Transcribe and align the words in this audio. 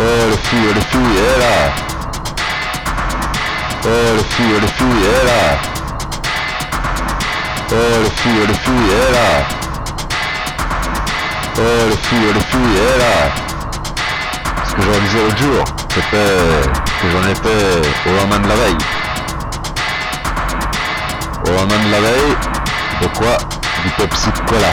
Oh, 0.00 0.02
les 0.04 0.36
filles, 0.36 0.72
les 0.74 0.80
filles, 0.80 1.00
elle 1.16 1.24
est 1.24 1.38
là. 1.40 1.56
Les 3.84 4.22
filles, 4.22 4.60
les 4.60 4.68
filles, 4.68 5.00
elle 5.02 5.10
est 5.10 5.24
là. 5.26 5.42
Filles, 7.68 8.46
les 8.46 8.54
filles, 8.54 8.90
elle 8.92 9.02
est 9.02 9.12
là. 9.12 9.28
Filles, 12.04 12.32
les 12.32 12.40
filles, 12.40 12.76
elle 12.76 12.82
est 12.84 12.98
là. 12.98 13.14
Ce 14.68 14.72
que 14.72 14.82
je 14.82 14.88
disais 15.00 15.18
l'autre 15.18 15.38
jour, 15.38 15.64
c'était 15.88 16.36
que 17.00 17.06
j'en 17.10 17.24
ai 17.28 17.34
fait 17.34 18.08
au 18.08 18.12
lendemain 18.14 18.38
de 18.38 18.48
la 18.48 18.54
veille. 18.54 18.78
Au 21.44 21.50
lendemain 21.50 21.80
de 21.84 21.90
la 21.90 22.00
veille, 22.00 22.36
de 23.02 23.06
quoi 23.18 23.36
Du 23.82 23.90
Pepsi 23.96 24.30
Cola. 24.46 24.72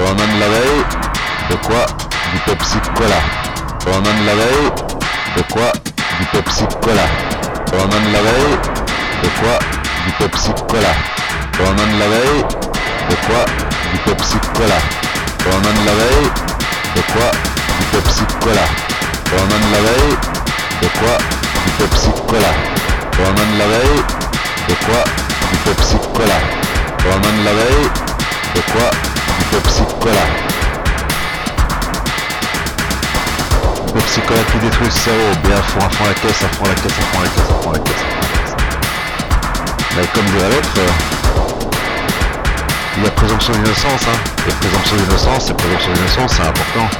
Au 0.00 0.02
lendemain 0.04 0.34
de 0.34 0.40
la 0.40 0.48
veille, 0.48 0.84
de 1.48 1.54
quoi 1.66 1.86
Du 2.34 2.38
Pepsi 2.40 2.78
Cola. 2.94 3.39
Lendemain 3.86 4.14
de 4.20 4.26
la 4.26 4.34
veille, 4.34 4.70
de 5.36 5.42
quoi 5.52 5.72
Du 6.18 6.26
Pepsi 6.26 6.64
Cola. 6.82 7.06
Lendemain 7.72 8.00
de 8.06 8.12
la 8.12 8.20
veille, 8.20 8.58
de 9.22 9.28
quoi 9.40 9.58
Du 10.06 10.12
Pepsi 10.18 10.50
Cola. 10.68 10.92
Lendemain 11.58 11.86
de 11.92 11.98
la 11.98 12.08
veille, 12.08 12.44
de 13.08 13.14
quoi 13.26 13.44
Du 13.92 13.98
Pepsi 14.04 14.36
Cola. 14.54 14.78
Lendemain 15.46 15.80
de 15.80 15.86
la 15.86 15.94
veille, 15.94 16.30
de 16.96 17.02
quoi 17.12 17.30
Du 17.78 17.84
Pepsi 17.92 18.24
Cola. 18.40 18.66
Lendemain 19.32 19.60
de 19.66 19.72
la 19.72 19.80
veille, 19.80 20.16
de 20.82 20.88
quoi 20.98 21.16
Du 21.64 21.70
Pepsi 21.78 22.10
Cola. 22.28 22.52
Lendemain 23.18 23.52
de 23.52 23.58
la 23.58 23.66
veille, 23.66 24.02
de 24.68 24.74
quoi 24.84 25.04
Du 25.50 25.56
Pepsi 25.64 25.96
Cola. 26.14 26.38
Lendemain 27.04 27.38
de 27.38 27.44
la 27.44 27.52
veille, 27.52 27.90
de 28.54 28.60
quoi 28.72 28.90
Du 29.38 29.44
Pepsi 29.56 29.82
Cola. 30.00 30.49
Pepsi 34.10 34.26
Cola 34.26 34.42
qui 34.50 34.58
détruit 34.58 34.86
le 34.86 34.90
cerveau, 34.90 35.22
bien 35.44 35.56
à 35.56 35.62
fond, 35.62 35.78
à 35.78 35.88
fond 35.88 36.04
la 36.04 36.14
caisse, 36.14 36.42
à 36.42 36.48
fond 36.56 36.64
la 36.66 36.74
caisse, 36.74 36.98
à 36.98 37.02
fond 37.14 37.22
la 37.22 37.28
caisse, 37.28 37.48
à 37.48 37.62
fond 37.62 37.70
la 37.70 37.78
caisse, 37.78 38.02
la. 39.94 40.00
Mais 40.00 40.06
comme 40.12 40.24
dirait 40.24 40.50
l'autre, 40.50 40.68
euh, 40.78 40.90
il 42.96 43.04
y 43.04 43.06
a 43.06 43.10
présomption 43.12 43.52
d'innocence, 43.52 44.02
hein. 44.08 44.18
Il 44.38 44.50
y 44.50 44.52
a 44.52 44.56
présomption 44.56 44.96
d'innocence, 44.96 45.50
et 45.50 45.54
présomption 45.54 45.92
d'innocence, 45.92 46.32
c'est 46.34 46.42
important. 46.42 46.90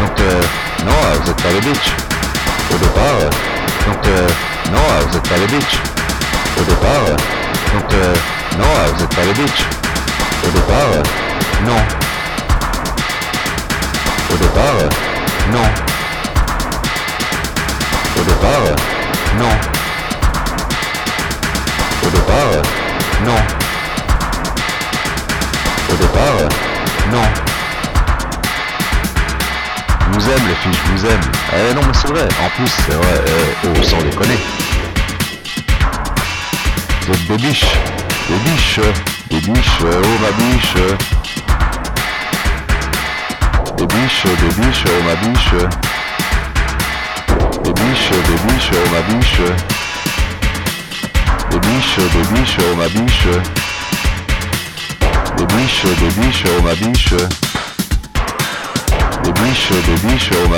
Donc, 0.00 0.20
euh, 0.20 0.42
non, 0.84 0.90
euh, 0.90 1.18
vous 1.22 1.30
êtes 1.30 1.42
pas 1.42 1.50
les 1.50 1.60
bitches. 1.60 1.94
Au 2.74 2.78
départ, 2.78 3.16
euh, 3.20 3.30
donc, 3.86 4.06
euh, 4.08 4.28
non, 4.72 5.06
vous 5.06 5.16
êtes 5.18 5.28
pas 5.28 5.36
les 5.38 5.46
bitches. 5.46 5.78
Au 6.58 6.64
départ, 6.64 7.04
donc, 7.74 7.94
non, 8.58 8.92
vous 8.92 9.04
êtes 9.04 9.14
pas 9.14 9.22
les 9.22 9.34
bitches. 9.34 9.66
Au 10.44 10.50
départ, 10.50 10.98
non. 11.64 12.09
Au 14.32 14.36
départ, 14.36 14.76
euh, 14.80 14.88
non. 15.52 15.66
Au 18.16 18.24
départ, 18.24 18.62
euh, 18.66 18.76
non. 19.38 19.54
Au 22.06 22.10
départ, 22.10 22.50
euh, 22.52 22.62
non. 23.26 23.40
Au 25.90 25.96
départ, 25.96 26.48
non. 27.12 27.22
Je 30.12 30.18
vous 30.18 30.30
aime 30.30 30.46
les 30.48 30.54
filles, 30.54 30.78
je 30.86 30.92
vous 30.92 31.06
aime. 31.06 31.20
Eh 31.52 31.74
non 31.74 31.82
mais 31.86 31.94
c'est 31.94 32.08
vrai, 32.08 32.28
en 32.44 32.48
plus 32.50 32.68
c'est 32.86 32.92
vrai, 32.92 33.24
oh 33.64 33.82
sans 33.82 34.02
déconner. 34.02 34.38
Vous 37.02 37.12
êtes 37.12 37.26
des 37.26 37.36
biches, 37.36 37.74
des 38.28 38.50
biches, 38.50 38.80
des 39.30 39.40
biches, 39.40 39.80
oh 39.82 40.18
ma 40.20 40.30
biche. 40.32 40.76
Des 43.90 43.98
biches, 43.98 44.22
des 44.24 44.52
biches, 44.62 44.84
oh 44.86 45.02
ma 45.04 45.14
biche. 45.16 45.54
Des 47.64 47.72
biches, 47.72 48.10
des 48.10 48.38
biches, 48.46 48.70
oh 48.72 48.86
ma 48.92 49.00
biche. 49.02 49.42
Des 51.50 51.58
biches, 51.58 52.06
des 52.12 52.24
biches, 52.32 52.58
oh 52.60 52.74
ma 52.76 52.86
biche. 52.88 53.28
Des 55.36 55.46
biches, 55.46 55.90
des 55.98 56.10
biches, 56.20 56.44
oh 56.46 56.62
ma 56.62 56.74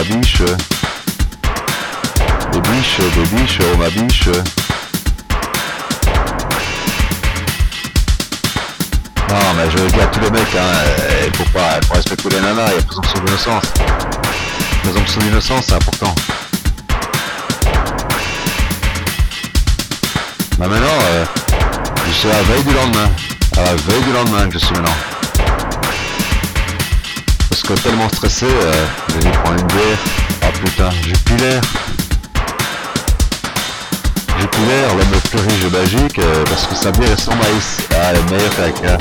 biche. 0.03 0.45
Des 2.53 2.61
biches, 2.61 3.07
des 3.15 3.27
biches, 3.35 3.59
oh 3.63 3.77
ma 3.79 3.89
biche. 3.89 4.29
Non 9.33 9.39
mais 9.57 9.71
je 9.71 9.79
à 9.99 10.07
tous 10.09 10.21
les 10.21 10.31
mecs, 10.31 10.55
hein, 10.55 11.31
faut 11.37 11.45
pas, 11.55 11.81
faut 11.87 11.95
respecter 11.95 12.29
les 12.29 12.41
nanas, 12.41 12.69
il 12.69 12.77
y 12.77 12.79
a 12.79 12.83
présomption 12.83 13.19
d'innocence. 13.25 13.65
Présomption 14.83 15.21
d'innocence, 15.23 15.65
c'est 15.69 15.75
important. 15.75 16.15
Bah 20.59 20.69
maintenant, 20.69 20.99
euh, 21.05 21.25
je 22.07 22.13
suis 22.13 22.29
à 22.29 22.33
la 22.33 22.43
veille 22.43 22.63
du 22.63 22.75
lendemain. 22.75 23.11
À 23.57 23.63
la 23.63 23.75
veille 23.75 24.03
du 24.03 24.13
lendemain 24.13 24.49
que 24.49 24.59
je 24.59 24.59
suis 24.59 24.75
maintenant. 24.75 24.97
Parce 27.49 27.63
que 27.63 27.73
tellement 27.73 28.09
stressé, 28.11 28.47
euh, 28.47 28.87
j'ai 29.09 29.21
dû 29.21 29.31
prendre 29.39 29.61
une 29.61 29.67
bière. 29.67 29.99
Ah 30.43 30.53
putain, 30.63 30.91
j'ai 30.91 31.13
plus 31.25 31.37
l'air. 31.39 31.63
L'homme 34.43 34.99
le 35.13 35.21
plus 35.29 35.39
riche 35.39 35.61
de 35.61 36.21
euh, 36.21 36.45
parce 36.45 36.67
que 36.67 36.75
sa 36.75 36.91
bière 36.91 37.13
est 37.13 37.21
sans 37.21 37.35
maïs. 37.37 37.79
Ah, 37.93 38.13
est 38.13 38.31
meilleure 38.31 38.55
qu'avec 38.57 38.75
un. 38.85 38.99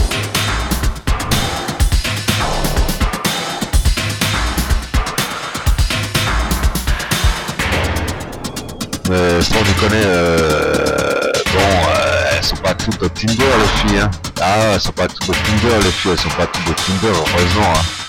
Mais 9.09 9.41
sans 9.41 9.61
déconner, 9.63 10.03
euh, 10.05 11.31
bon, 11.53 11.59
euh, 11.59 12.31
elles 12.31 12.43
sont 12.43 12.55
pas 12.57 12.73
toutes 12.75 13.01
au 13.01 13.09
Tinder 13.09 13.33
les 13.35 13.89
filles, 13.89 13.99
hein. 13.99 14.11
Ah, 14.41 14.73
elles 14.73 14.79
sont 14.79 14.91
pas 14.91 15.07
toutes 15.07 15.29
au 15.29 15.33
Tinder 15.33 15.75
les 15.83 15.91
filles, 15.91 16.11
elles 16.11 16.19
sont 16.19 16.29
pas 16.29 16.45
toutes 16.45 16.69
au 16.69 16.73
Tinder, 16.73 17.17
heureusement, 17.17 17.73
hein. 17.75 18.01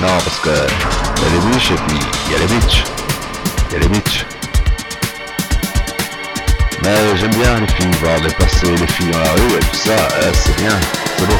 Non, 0.00 0.18
parce 0.24 0.38
que 0.38 0.48
y 0.48 0.52
a 0.52 1.30
les 1.32 1.54
biches 1.54 1.70
et 1.70 1.80
puis 1.86 1.98
il 2.26 2.32
y 2.32 2.34
a 2.34 2.38
les 2.38 2.46
bitches. 2.46 2.84
Il 3.70 3.74
y 3.74 3.76
a 3.76 3.80
les 3.80 3.88
bitches. 3.88 4.35
J'aime 6.86 7.34
bien 7.34 7.58
les 7.58 7.66
filles, 7.66 7.90
voir 8.00 8.16
les 8.20 8.32
passer 8.34 8.70
les 8.70 8.86
filles 8.86 9.10
dans 9.10 9.18
la 9.18 9.32
rue 9.32 9.56
et 9.56 9.58
tout 9.58 9.74
ça, 9.74 9.90
euh, 9.90 10.32
c'est 10.32 10.56
bien, 10.56 10.78
c'est 11.18 11.26
beau. 11.26 11.34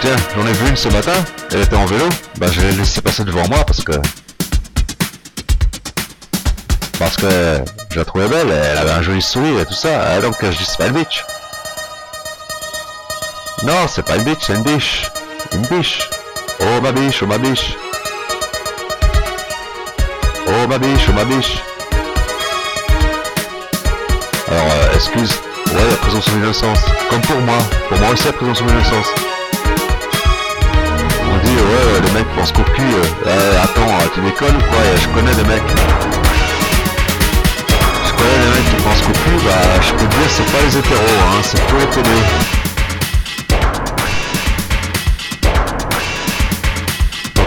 Tiens, 0.00 0.16
j'en 0.34 0.46
ai 0.46 0.52
vu 0.52 0.68
une 0.68 0.76
ce 0.76 0.88
matin, 0.88 1.12
elle 1.52 1.60
était 1.60 1.76
en 1.76 1.84
vélo, 1.84 2.08
bah 2.38 2.46
je 2.50 2.62
l'ai 2.62 2.72
laissé 2.72 3.02
passer 3.02 3.24
devant 3.24 3.46
moi 3.48 3.64
parce 3.66 3.82
que... 3.84 3.92
Parce 6.98 7.16
que 7.16 7.62
je 7.90 7.98
la 7.98 8.04
trouvais 8.06 8.28
belle, 8.28 8.50
elle 8.50 8.78
avait 8.78 8.92
un 8.92 9.02
joli 9.02 9.20
sourire 9.20 9.60
et 9.60 9.66
tout 9.66 9.74
ça, 9.74 10.16
et 10.16 10.22
donc 10.22 10.36
je 10.40 10.48
dis 10.48 10.64
c'est 10.64 10.78
pas 10.78 10.86
une 10.86 10.94
bitch. 10.94 11.22
Non, 13.64 13.88
c'est 13.88 14.06
pas 14.06 14.16
une 14.16 14.24
bitch, 14.24 14.38
c'est 14.46 14.54
une 14.54 14.62
biche. 14.62 15.10
Une 15.52 15.66
biche. 15.66 16.08
Oh 16.60 16.80
ma 16.80 16.92
biche, 16.92 17.22
oh 17.22 17.26
ma 17.26 17.36
biche. 17.36 17.76
Ma 20.68 20.76
biche, 20.76 21.08
ma 21.14 21.24
biche. 21.24 21.62
Alors, 24.50 24.66
euh, 24.70 24.94
excuse. 24.94 25.40
Ouais, 25.72 25.88
la 25.90 25.96
présomption 25.96 26.32
d'innocence. 26.34 26.80
Comme 27.08 27.22
pour 27.22 27.40
moi. 27.40 27.56
Pour 27.88 27.98
moi 27.98 28.10
aussi, 28.10 28.26
la 28.26 28.32
présomption 28.34 28.66
d'innocence. 28.66 29.06
On 31.22 31.38
dit, 31.38 31.56
ouais, 31.56 32.00
les 32.04 32.12
mecs 32.12 32.28
pensent 32.36 32.52
qu'au 32.52 32.64
cul. 32.64 32.82
euh, 32.82 33.28
euh, 33.28 33.64
attends, 33.64 33.80
euh, 33.80 34.08
tu 34.14 34.20
déconnes 34.20 34.56
ou 34.56 34.60
quoi? 34.60 34.78
Je 35.00 35.08
connais 35.08 35.34
des 35.34 35.44
mecs. 35.44 35.62
Je 38.04 38.12
connais 38.12 38.38
des 38.44 38.50
mecs 38.52 38.68
qui 38.68 38.82
pensent 38.82 39.00
qu'au 39.00 39.12
cul, 39.12 39.38
bah, 39.46 39.80
je 39.80 39.92
peux 39.92 40.06
dire, 40.06 40.28
c'est 40.28 40.52
pas 40.52 40.62
les 40.66 40.76
hétéros, 40.76 41.20
hein, 41.32 41.40
c'est 41.44 41.66
tous 41.66 41.78
les 41.78 41.86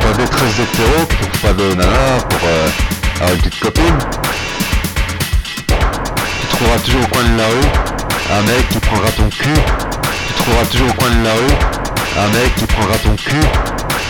ta 0.01 0.17
détresse 0.17 0.55
d'hétéro, 0.57 1.05
qui 1.05 1.15
trouve 1.15 1.41
pas 1.41 1.53
de 1.53 1.75
nana 1.75 2.17
pour 2.27 2.39
euh, 2.43 2.69
avoir 3.21 3.33
une 3.33 3.41
petite 3.41 3.59
copine, 3.59 3.97
tu 6.41 6.47
trouveras 6.47 6.79
toujours 6.79 7.03
au 7.03 7.07
coin 7.07 7.23
de 7.23 7.37
la 7.37 7.47
rue 7.47 7.69
un 8.33 8.41
mec 8.43 8.69
qui 8.69 8.79
prendra 8.79 9.11
ton 9.11 9.29
cul. 9.29 9.53
Tu 10.27 10.33
trouveras 10.33 10.65
toujours 10.65 10.89
au 10.89 10.93
coin 10.93 11.09
de 11.09 11.23
la 11.23 11.33
rue 11.33 11.55
un 12.17 12.27
mec 12.29 12.55
qui 12.55 12.65
prendra 12.65 12.97
ton 12.97 13.15
cul. 13.15 13.41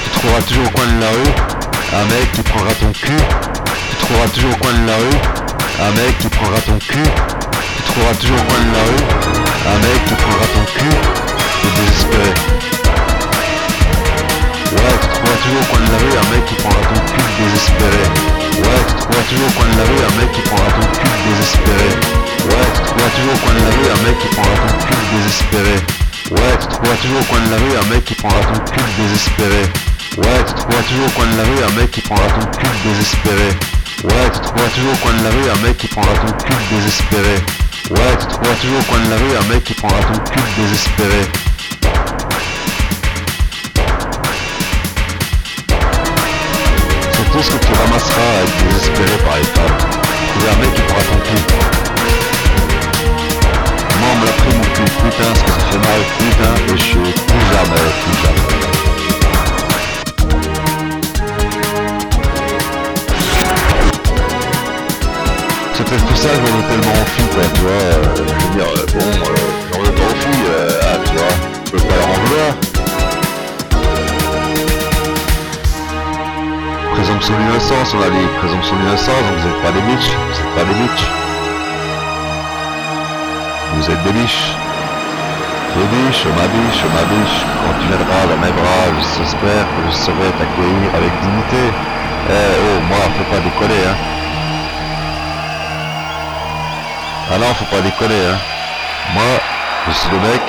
Tu 0.04 0.10
trouveras 0.20 0.42
toujours 0.42 0.66
au 0.66 0.70
coin 0.70 0.86
de 0.86 1.02
la 1.02 1.10
rue 1.10 1.34
un 1.94 2.06
mec 2.06 2.32
qui 2.32 2.42
prendra 2.42 2.74
ton 2.74 2.92
cul. 2.92 3.18
Tu 3.90 3.96
trouveras 4.06 4.28
toujours 4.30 4.52
au 4.52 4.58
coin 4.58 4.74
de 4.74 4.88
la 4.88 4.96
rue 4.96 5.20
un 5.82 5.92
mec 5.92 6.18
qui 6.20 6.30
prendra 6.30 6.62
ton 6.62 6.78
cul. 6.78 7.04
Tu 7.76 7.84
trouveras 7.92 8.16
toujours 8.16 8.40
au 8.40 8.44
coin 8.48 8.60
de 8.64 8.72
la 8.72 8.84
rue 8.88 9.04
un 9.68 9.80
mec 9.80 10.06
qui 10.08 10.16
prendra 10.16 10.46
ton 10.56 10.64
cul. 10.72 10.94
T'es 11.62 11.72
désespéré. 11.82 12.32
Ouais, 14.72 14.96
tu 15.02 15.08
trouveras 15.08 15.38
toujours 15.44 15.62
au 15.62 15.68
coin 15.68 15.82
de 15.86 15.92
la 15.92 15.98
rue 16.00 16.16
un 16.16 16.28
mec 16.32 16.46
qui 16.46 16.56
prendra 16.56 16.82
ton 16.82 17.00
cul 17.12 17.24
désespéré. 17.44 18.11
Ouais, 19.32 19.40
tu 19.40 19.48
trouveras 19.48 19.48
toujours 19.48 19.48
au 19.48 19.54
coin 19.56 19.70
de 19.70 19.78
la 19.78 19.84
rue 19.84 20.04
un 20.04 20.14
mec 20.20 20.32
qui 20.34 20.42
prendra 20.42 20.68
ton 20.68 20.88
cul 20.92 21.12
désespéré. 21.24 21.88
Ouais, 22.42 22.68
tu 22.70 22.82
trouveras 22.82 23.10
toujours 23.12 23.34
au 23.34 23.40
coin 23.40 23.54
de 23.54 23.64
la 23.64 23.72
rue 23.72 23.88
un 23.88 24.04
mec 24.04 24.20
qui 24.20 24.28
prendra 24.36 24.56
ton 24.60 24.76
cul 24.84 24.96
désespéré. 25.08 25.76
Ouais, 26.32 26.58
tu 26.60 26.68
trouveras 26.68 27.00
toujours 27.00 27.20
au 27.20 27.24
coin 27.32 27.40
de 27.40 27.50
la 27.52 27.58
rue 27.58 27.76
un 27.80 27.90
mec 27.94 28.04
qui 28.06 28.16
prendra 28.16 28.42
ton 28.42 28.60
cul 28.72 28.84
désespéré. 28.98 29.62
Ouais, 30.18 30.44
tu 30.48 30.54
trouveras 30.54 30.84
toujours 30.84 31.08
au 31.08 31.12
coin 31.16 31.26
de 31.32 31.38
la 31.38 31.44
rue 31.44 31.64
un 31.64 31.74
mec 31.80 31.92
qui 31.92 32.02
prendra 32.02 32.28
ton 32.28 32.46
cul 32.58 32.72
désespéré. 32.84 33.50
Ouais, 34.04 34.28
tu 34.34 34.40
trouveras 34.42 34.70
toujours 34.76 34.92
au 34.92 34.98
coin 34.98 35.14
de 35.16 35.24
la 35.24 35.30
rue 35.30 35.48
un 35.48 35.62
mec 35.68 35.78
qui 35.78 35.88
prendra 35.88 36.14
ton 36.18 36.32
cul 36.44 36.58
désespéré. 36.72 37.36
Ouais, 37.92 38.14
tu 38.20 38.26
trouveras 38.28 38.56
toujours 38.60 38.80
au 38.80 38.84
coin 38.92 39.00
de 39.00 39.10
la 39.10 39.18
rue 39.18 39.34
un 39.38 39.54
mec 39.54 39.64
qui 39.64 39.74
prendra 39.74 40.00
ton 40.02 40.20
cul 40.32 40.44
désespéré. 40.58 41.51
Tout 47.32 47.42
ce 47.42 47.52
que 47.52 47.66
tu 47.66 47.74
ramasseras 47.74 48.22
à 48.22 48.44
être 48.44 48.58
désespéré 48.68 49.18
par 49.24 49.38
les 49.38 49.46
un 50.42 50.58
mec 50.60 50.74
qui 50.74 50.82
prendra 50.82 51.04
ton 51.04 51.20
cul. 51.24 51.42
Moi 54.00 54.10
on 54.12 54.18
me 54.20 54.26
l'a 54.26 54.32
pris 54.34 54.54
mon 54.56 54.68
cul, 54.74 54.84
putain, 54.84 55.30
ce 55.36 55.44
que 55.44 55.52
ça 55.52 55.60
fait 55.70 55.78
mal, 55.78 56.02
putain, 56.18 56.54
et 56.58 56.66
plus 56.68 57.46
jamais, 57.52 57.88
plus 58.04 58.18
jamais. 58.22 58.46
C'était 65.74 65.98
pour 65.98 66.18
ça 66.18 66.30
que 66.30 66.36
j'en 66.36 66.60
ai 66.60 66.66
tellement 66.70 66.96
en 67.02 67.06
fille, 67.06 67.32
quoi, 67.34 67.44
tu 67.54 67.62
vois. 67.62 67.72
euh, 67.72 68.16
je 68.18 68.22
veux 68.22 68.52
dire, 68.56 68.68
euh, 68.68 68.86
bon, 68.94 69.00
euh, 69.00 69.38
j'en 69.72 69.82
ai 69.84 69.94
pas 69.96 70.04
en 70.04 70.16
fille, 70.20 70.46
euh, 70.50 70.82
ah, 70.84 70.98
tu 71.06 71.14
vois, 71.14 71.34
je 71.66 71.72
peux 71.72 71.78
pas 71.78 71.96
leur 71.96 72.10
en 72.10 72.14
vouloir. 72.14 72.71
Présomption 77.22 77.46
d'innocence, 77.46 77.94
on 77.94 78.02
a 78.02 78.10
dit 78.10 78.28
présomption 78.40 78.76
d'innocence, 78.78 79.14
vous 79.38 79.48
êtes 79.48 79.62
pas 79.62 79.72
des 79.72 79.82
bitches, 79.82 80.10
vous 80.10 80.40
êtes 80.42 80.56
pas 80.56 80.64
des 80.64 80.74
bitches. 80.74 81.08
Vous 83.76 83.92
êtes 83.92 84.04
des 84.04 84.12
biches. 84.12 84.56
Des 85.78 85.86
biches, 85.86 86.26
ma 86.26 86.48
biche, 86.48 86.82
ma 86.82 87.04
biche, 87.14 87.46
quand 87.62 87.80
tu 87.80 87.88
viendras 87.90 88.26
dans 88.26 88.42
mes 88.42 88.52
bras, 88.52 88.90
j'espère 89.20 89.66
que 89.70 89.82
je 89.86 89.92
saurai 89.92 90.32
t'accueillir 90.40 90.96
avec 90.96 91.12
dignité. 91.22 91.64
Eh 92.28 92.58
oh, 92.58 92.82
moi, 92.90 92.98
faut 93.16 93.30
pas 93.30 93.40
décoller, 93.40 93.84
hein. 93.86 93.98
Ah 97.32 97.38
non, 97.38 97.54
faut 97.54 97.66
pas 97.66 97.82
décoller, 97.82 98.26
hein. 98.34 98.40
Moi, 99.14 99.32
je 99.90 99.94
suis 99.94 100.10
le 100.10 100.18
mec. 100.18 100.42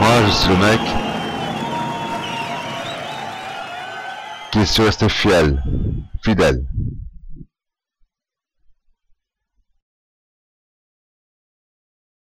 Moi, 0.00 0.14
je 0.26 0.32
suis 0.32 0.50
le 0.50 0.56
mec. 0.56 1.07
Qui 4.64 4.80
est 4.80 4.84
resté 4.84 5.08
fidèle. 5.08 5.62
Fidèle. 6.24 6.64